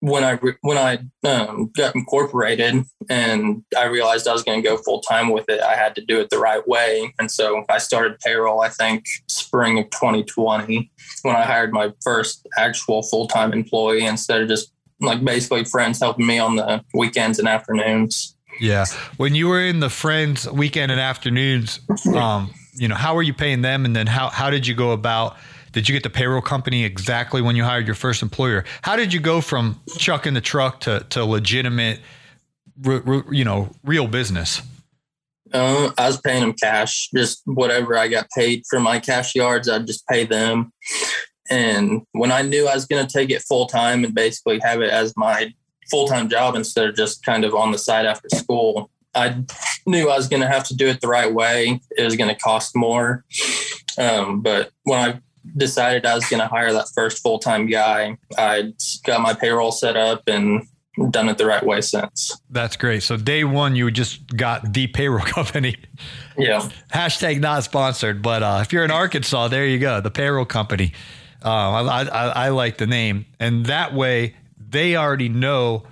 [0.02, 4.78] when I when I um, got incorporated and I realized I was going to go
[4.78, 7.78] full time with it, I had to do it the right way, and so I
[7.78, 8.62] started payroll.
[8.62, 14.42] I think spring of 2020 when I hired my first actual full time employee instead
[14.42, 18.36] of just like basically friends helping me on the weekends and afternoons.
[18.60, 18.86] Yeah,
[19.18, 21.80] when you were in the friends weekend and afternoons,
[22.16, 24.94] um, you know, how were you paying them, and then how how did you go
[24.94, 25.38] about
[25.72, 28.66] did you get the payroll company exactly when you hired your first employer?
[28.82, 32.00] How did you go from chucking the truck to, to legitimate,
[32.84, 34.62] you know, real business?
[35.54, 39.68] Uh, I was paying them cash, just whatever I got paid for my cash yards,
[39.68, 40.72] I'd just pay them.
[41.50, 44.82] And when I knew I was going to take it full time and basically have
[44.82, 45.54] it as my
[45.90, 49.44] full time job instead of just kind of on the side after school, I
[49.86, 51.82] knew I was going to have to do it the right way.
[51.98, 53.26] It was going to cost more.
[53.98, 55.20] Um, but when I
[55.58, 58.74] decided I was going to hire that first full time guy, I
[59.06, 60.68] got my payroll set up and
[61.10, 62.40] done it the right way since.
[62.50, 63.04] That's great.
[63.04, 65.78] So day one, you just got the payroll company.
[66.38, 66.70] Yeah.
[66.94, 70.94] Hashtag not sponsored, but uh, if you're in Arkansas, there you go, the payroll company.
[71.44, 75.84] Uh, I, I, I like the name, and that way they already know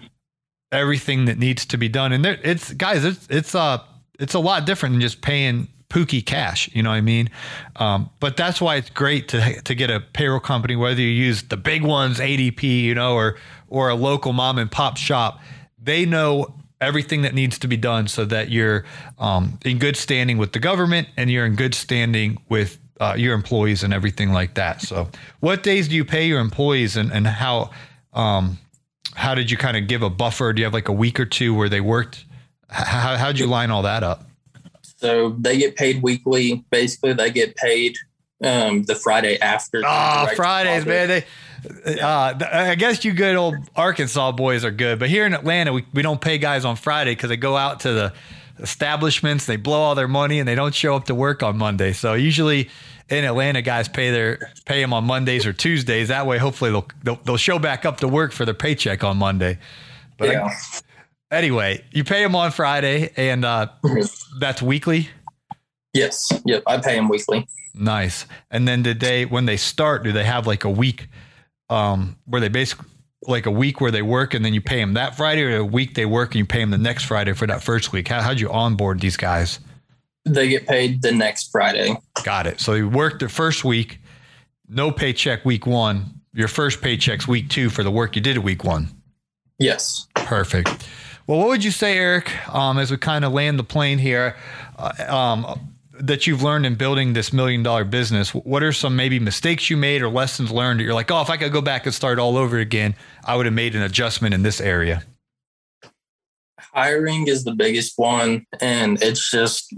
[0.71, 2.11] everything that needs to be done.
[2.11, 3.79] And it's guys, it's it's uh
[4.19, 6.69] it's a lot different than just paying pooky cash.
[6.73, 7.29] You know what I mean?
[7.75, 11.43] Um, but that's why it's great to to get a payroll company, whether you use
[11.43, 15.39] the big ones, ADP, you know, or or a local mom and pop shop.
[15.81, 18.85] They know everything that needs to be done so that you're
[19.17, 23.33] um, in good standing with the government and you're in good standing with uh, your
[23.33, 24.81] employees and everything like that.
[24.81, 27.71] So, what days do you pay your employees, and and how
[28.13, 28.57] um,
[29.15, 30.53] how did you kind of give a buffer?
[30.53, 32.25] Do you have like a week or two where they worked?
[32.67, 34.28] How how'd you line all that up?
[34.99, 36.63] So they get paid weekly.
[36.69, 37.97] Basically, they get paid
[38.43, 39.81] um, the Friday after.
[39.85, 41.07] Oh, Fridays, man!
[41.07, 41.25] They
[42.01, 45.85] Uh, I guess you good old Arkansas boys are good, but here in Atlanta, we,
[45.93, 48.13] we don't pay guys on Friday because they go out to the
[48.59, 51.93] establishments, they blow all their money, and they don't show up to work on Monday.
[51.93, 52.69] So usually
[53.09, 56.09] in Atlanta, guys pay their pay them on Mondays or Tuesdays.
[56.09, 59.17] That way, hopefully they'll they'll, they'll show back up to work for their paycheck on
[59.17, 59.57] Monday.
[60.17, 60.53] But yeah.
[61.31, 63.67] Anyway, you pay them on Friday, and uh,
[64.39, 65.09] that's weekly.
[65.93, 66.31] Yes.
[66.45, 66.63] Yep.
[66.67, 67.47] I pay them weekly.
[67.73, 68.25] Nice.
[68.51, 71.07] And then did they when they start, do they have like a week
[71.69, 72.89] um where they basically
[73.27, 75.65] like a week where they work and then you pay them that Friday or a
[75.65, 78.07] week they work and you pay them the next Friday for that first week?
[78.07, 79.59] How, how'd you onboard these guys?
[80.25, 81.95] They get paid the next Friday.
[82.23, 82.59] Got it.
[82.59, 83.99] So you worked the first week,
[84.67, 86.21] no paycheck week one.
[86.33, 88.89] Your first paycheck's week two for the work you did at week one.
[89.57, 90.07] Yes.
[90.15, 90.87] Perfect.
[91.29, 94.35] Well, what would you say, Eric, um, as we kind of land the plane here,
[94.79, 98.33] uh, um, that you've learned in building this million dollar business?
[98.33, 101.29] What are some maybe mistakes you made or lessons learned that you're like, oh, if
[101.29, 104.33] I could go back and start all over again, I would have made an adjustment
[104.33, 105.03] in this area?
[106.73, 109.71] Hiring is the biggest one, and it's just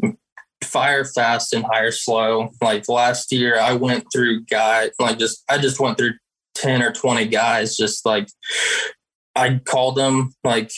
[0.63, 2.51] fire fast and hire slow.
[2.61, 6.13] Like last year, I went through guys, like just, I just went through
[6.55, 8.29] 10 or 20 guys, just like
[9.35, 10.71] I called them, like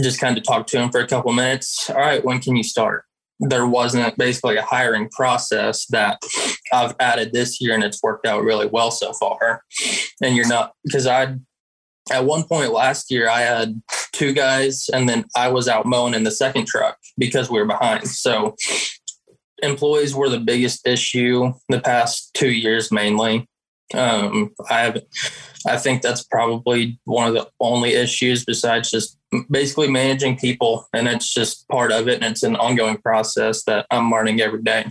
[0.00, 1.90] just kind of talked to him for a couple minutes.
[1.90, 3.04] All right, when can you start?
[3.40, 6.22] There wasn't basically a hiring process that
[6.72, 9.62] I've added this year, and it's worked out really well so far.
[10.22, 11.36] And you're not because I,
[12.10, 16.14] at one point last year, I had two guys, and then I was out mowing
[16.14, 18.08] in the second truck because we were behind.
[18.08, 18.54] So
[19.62, 23.48] employees were the biggest issue the past two years mainly.
[23.94, 25.02] Um, I have,
[25.66, 29.18] I think that's probably one of the only issues besides just
[29.50, 33.86] basically managing people, and it's just part of it, and it's an ongoing process that
[33.90, 34.86] I'm learning every day.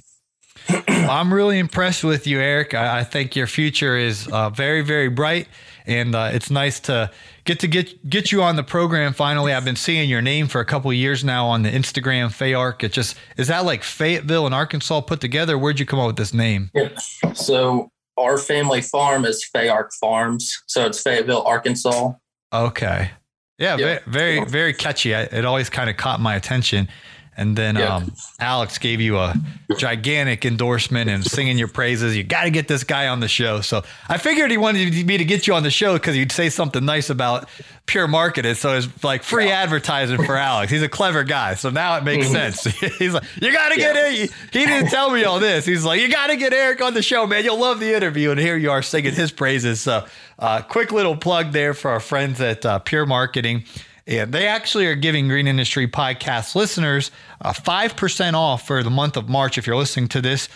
[0.87, 2.73] I'm really impressed with you, Eric.
[2.73, 5.47] I, I think your future is uh, very, very bright,
[5.85, 7.11] and uh, it's nice to
[7.43, 9.13] get to get get you on the program.
[9.13, 12.27] Finally, I've been seeing your name for a couple of years now on the Instagram
[12.27, 12.83] Fayark.
[12.83, 15.57] It just is that like Fayetteville and Arkansas put together.
[15.57, 16.69] Where'd you come up with this name?
[16.73, 16.89] Yeah.
[17.33, 22.11] So our family farm is Fayark Farms, so it's Fayetteville, Arkansas.
[22.53, 23.11] Okay.
[23.57, 24.05] Yeah, Yep.
[24.05, 25.13] very, very, very catchy.
[25.15, 26.87] I, it always kind of caught my attention.
[27.37, 29.33] And then um, Alex gave you a
[29.77, 32.15] gigantic endorsement and singing your praises.
[32.15, 33.61] You got to get this guy on the show.
[33.61, 36.49] So I figured he wanted me to get you on the show because you'd say
[36.49, 37.47] something nice about
[37.87, 38.53] Pure marketing.
[38.55, 40.71] So it's like free advertising for Alex.
[40.71, 41.55] He's a clever guy.
[41.55, 42.63] So now it makes sense.
[42.99, 44.23] He's like, you got to get Yeah.
[44.25, 44.31] it.
[44.53, 45.65] He didn't tell me all this.
[45.65, 47.43] He's like, you got to get Eric on the show, man.
[47.43, 48.31] You'll love the interview.
[48.31, 49.81] And here you are singing his praises.
[49.81, 50.05] So,
[50.37, 53.63] uh, quick little plug there for our friends at uh, Pure Marketing.
[54.11, 59.15] And they actually are giving Green Industry Podcast listeners uh, 5% off for the month
[59.15, 59.57] of March.
[59.57, 60.49] If you're listening to this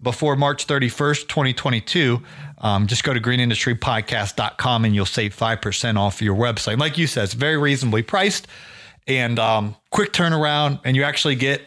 [0.00, 2.22] before March 31st, 2022,
[2.58, 6.78] um, just go to greenindustrypodcast.com and you'll save 5% off your website.
[6.78, 8.46] Like you said, it's very reasonably priced
[9.08, 11.62] and um, quick turnaround, and you actually get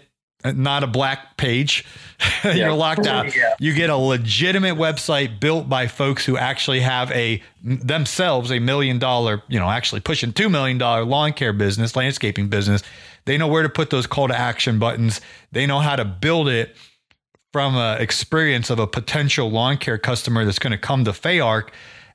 [0.46, 1.86] not a black page.
[2.44, 3.36] You're locked out.
[3.36, 3.54] Yeah.
[3.60, 9.00] You get a legitimate website built by folks who actually have a themselves a million
[9.00, 12.84] dollar, you know, actually pushing two million dollar lawn care business, landscaping business.
[13.26, 15.22] They know where to put those call to action buttons.
[15.52, 16.76] They know how to build it
[17.54, 21.70] from a experience of a potential lawn care customer that's going to come to Fayark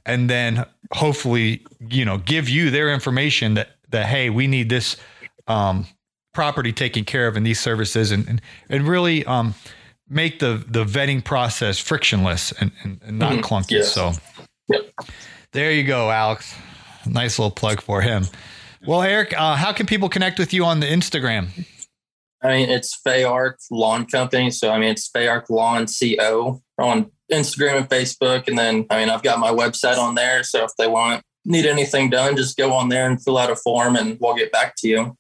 [0.05, 4.97] and then hopefully, you know, give you their information that that hey, we need this
[5.47, 5.87] um,
[6.39, 9.55] property taken care of in these services and and, and really um,
[10.09, 13.41] make the the vetting process frictionless and, and, and not Mhm.
[13.43, 13.71] clunky.
[13.73, 13.93] Yes.
[13.93, 14.13] So
[14.69, 14.83] Yep.
[15.51, 16.55] there you go, Alex.
[17.05, 18.27] Nice little plug for him.
[18.87, 21.49] Well, Eric, uh, how can people connect with you on the Instagram?
[22.41, 24.53] I mean, it's Fayark Lawn Company.
[24.53, 28.47] So, I mean, it's Fayark Lawn CO on Instagram and Facebook.
[28.47, 30.45] And then, I mean, I've got my website on there.
[30.45, 33.57] So, if they want, need anything done, just go on there and fill out a
[33.57, 35.17] form and we'll get back to you.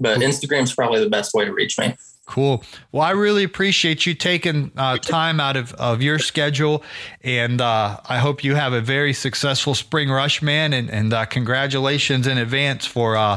[0.00, 1.96] But Instagram's probably the best way to reach me.
[2.26, 2.64] Cool.
[2.90, 6.82] Well, I really appreciate you taking uh, time out of, of your schedule.
[7.22, 10.72] And uh, I hope you have a very successful spring rush, man.
[10.72, 13.36] And, and uh, congratulations in advance for uh,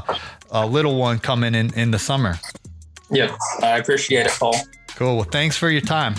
[0.51, 2.39] a little one coming in, in the summer.
[3.11, 3.31] Yep.
[3.61, 4.55] I appreciate it, Paul.
[4.95, 5.17] Cool.
[5.17, 6.15] Well, thanks for your time.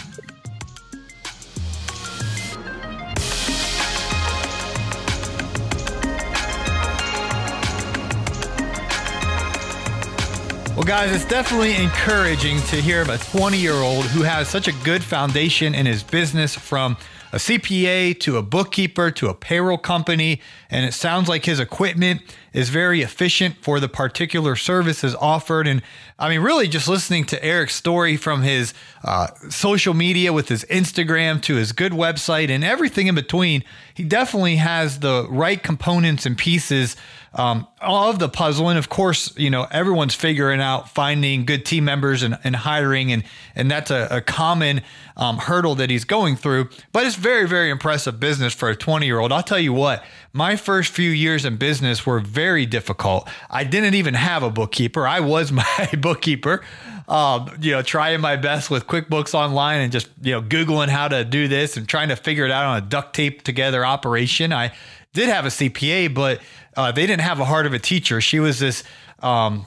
[10.89, 14.73] Guys, it's definitely encouraging to hear of a 20 year old who has such a
[14.85, 16.97] good foundation in his business from
[17.31, 22.23] a CPA to a bookkeeper to a payroll company and it sounds like his equipment
[22.55, 25.67] is very efficient for the particular services offered.
[25.67, 25.83] And
[26.19, 28.73] I mean, really, just listening to Eric's story from his
[29.05, 33.63] uh, social media with his Instagram to his good website and everything in between,
[33.93, 36.97] he definitely has the right components and pieces
[37.39, 38.69] um, of the puzzle.
[38.69, 43.13] And of course, you know, everyone's figuring out finding good team members and, and hiring,
[43.13, 43.23] and
[43.55, 44.83] and that's a, a common
[45.17, 46.69] um, hurdle that he's going through.
[46.93, 49.33] But it's very, very impressive business for a 20 year old.
[49.33, 53.29] I'll tell you what, my first few years in business were very difficult.
[53.49, 55.07] I didn't even have a bookkeeper.
[55.07, 56.63] I was my bookkeeper.
[57.09, 61.09] Um, you know, trying my best with QuickBooks Online and just, you know, Googling how
[61.09, 64.53] to do this and trying to figure it out on a duct tape together operation.
[64.53, 64.75] I
[65.15, 66.43] did have a CPA, but
[66.79, 68.20] uh, they didn't have a heart of a teacher.
[68.20, 68.85] She was this
[69.18, 69.66] um,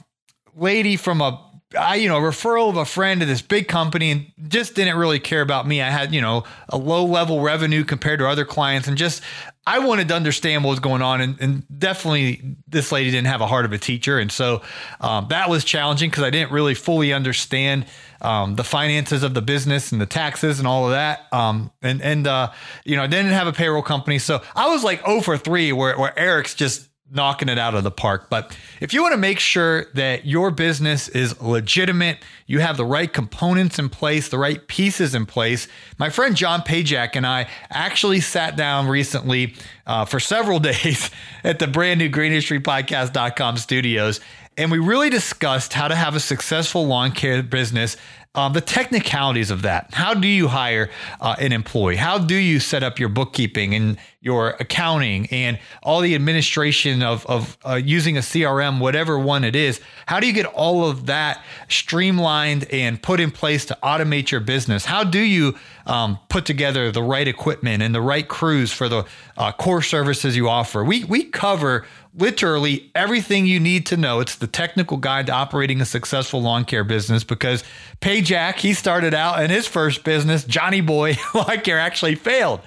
[0.56, 1.46] lady from a
[1.78, 5.20] I, you know, referral of a friend to this big company and just didn't really
[5.20, 5.82] care about me.
[5.82, 9.22] I had, you know, a low level revenue compared to other clients and just,
[9.66, 11.22] I wanted to understand what was going on.
[11.22, 14.20] And, and definitely this lady didn't have a heart of a teacher.
[14.20, 14.64] And so
[15.00, 17.86] um, that was challenging because I didn't really fully understand
[18.22, 21.22] um, the finances of the business and the taxes and all of that.
[21.32, 22.52] Um, and, and, uh,
[22.84, 24.20] you know, I didn't have a payroll company.
[24.20, 27.84] So I was like 0 for 3 where, where Eric's just, knocking it out of
[27.84, 28.30] the park.
[28.30, 32.86] But if you want to make sure that your business is legitimate, you have the
[32.86, 35.68] right components in place, the right pieces in place.
[35.98, 39.56] My friend John Pajak and I actually sat down recently
[39.86, 41.12] uh, for several days
[41.44, 44.22] at the brand new greenindustrypodcast.com studios.
[44.58, 47.98] And we really discussed how to have a successful lawn care business
[48.34, 49.94] um, the technicalities of that.
[49.94, 50.90] How do you hire
[51.20, 51.98] uh, an employee?
[51.98, 57.26] How do you set up your bookkeeping and your accounting and all the administration of,
[57.26, 59.82] of uh, using a CRM, whatever one it is?
[60.06, 64.40] How do you get all of that streamlined and put in place to automate your
[64.40, 64.86] business?
[64.86, 65.56] How do you
[65.88, 69.06] um, put together the right equipment and the right crews for the
[69.38, 70.84] uh, core services you offer?
[70.84, 74.20] We, we cover literally everything you need to know.
[74.20, 77.64] It's the technical guide to operating a successful lawn care business because
[78.02, 82.60] Pajak, he started out in his first business, Johnny Boy Lawn Care actually failed.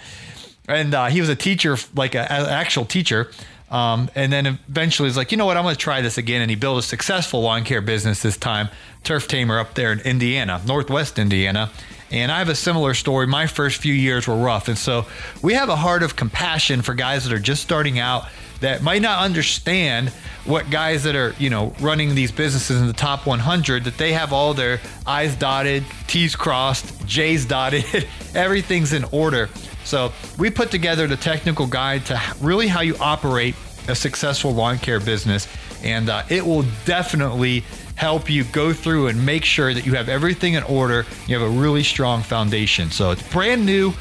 [0.68, 3.30] And uh, he was a teacher, like an actual teacher.
[3.70, 6.42] Um, and then eventually he's like, you know what, I'm going to try this again.
[6.42, 8.68] And he built a successful lawn care business this time,
[9.02, 11.70] Turf Tamer up there in Indiana, Northwest Indiana.
[12.10, 13.26] And I have a similar story.
[13.26, 14.68] My first few years were rough.
[14.68, 15.06] And so
[15.42, 18.28] we have a heart of compassion for guys that are just starting out
[18.60, 20.10] that might not understand
[20.44, 24.12] what guys that are, you know, running these businesses in the top 100 that they
[24.12, 27.84] have all their I's dotted, T's crossed, J's dotted,
[28.34, 29.48] everything's in order.
[29.84, 33.54] So we put together the technical guide to really how you operate
[33.88, 35.46] a successful lawn care business,
[35.82, 37.64] and uh, it will definitely
[37.96, 41.06] help you go through and make sure that you have everything in order.
[41.26, 42.90] You have a really strong foundation.
[42.90, 43.92] So it's brand new,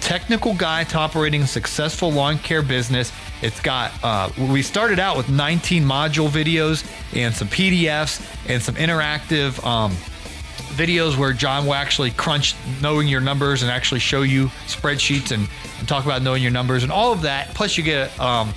[0.00, 3.12] technical guide to operating a successful lawn care business.
[3.42, 6.86] It's got, uh, we started out with 19 module videos
[7.16, 9.96] and some PDFs and some interactive um,
[10.80, 15.46] videos where John will actually crunch knowing your numbers and actually show you spreadsheets and,
[15.78, 17.52] and talk about knowing your numbers and all of that.
[17.54, 18.54] Plus, you get um,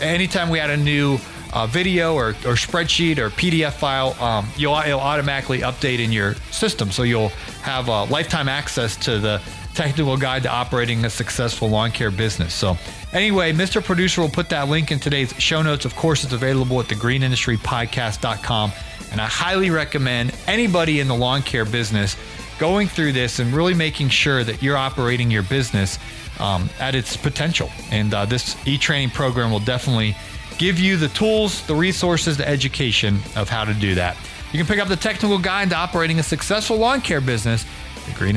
[0.00, 1.18] anytime we add a new
[1.52, 6.34] uh, video or, or spreadsheet or PDF file, um, you'll it'll automatically update in your
[6.50, 6.90] system.
[6.90, 7.28] So you'll
[7.60, 9.42] have uh, lifetime access to the
[9.74, 12.54] technical guide to operating a successful lawn care business.
[12.54, 12.78] So,
[13.12, 13.84] anyway, Mr.
[13.84, 15.84] Producer will put that link in today's show notes.
[15.84, 18.72] Of course, it's available at thegreenindustrypodcast.com.
[19.16, 22.18] And I highly recommend anybody in the lawn care business
[22.58, 25.98] going through this and really making sure that you're operating your business
[26.38, 27.70] um, at its potential.
[27.90, 30.14] And uh, this e training program will definitely
[30.58, 34.18] give you the tools, the resources, the education of how to do that.
[34.52, 37.64] You can pick up the technical guide to operating a successful lawn care business,
[38.04, 38.36] the Green